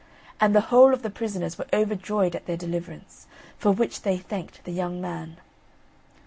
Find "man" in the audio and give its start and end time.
4.99-5.37